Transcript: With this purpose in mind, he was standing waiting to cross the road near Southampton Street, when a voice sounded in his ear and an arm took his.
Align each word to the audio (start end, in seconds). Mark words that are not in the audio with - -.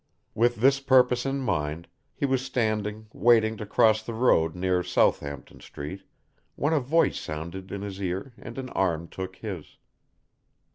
With 0.33 0.55
this 0.55 0.79
purpose 0.79 1.27
in 1.27 1.41
mind, 1.41 1.87
he 2.15 2.25
was 2.25 2.43
standing 2.43 3.05
waiting 3.13 3.55
to 3.57 3.67
cross 3.67 4.01
the 4.01 4.15
road 4.15 4.55
near 4.55 4.81
Southampton 4.81 5.59
Street, 5.59 6.01
when 6.55 6.73
a 6.73 6.79
voice 6.79 7.19
sounded 7.19 7.71
in 7.71 7.83
his 7.83 8.01
ear 8.01 8.33
and 8.39 8.57
an 8.57 8.69
arm 8.69 9.07
took 9.09 9.35
his. 9.35 9.77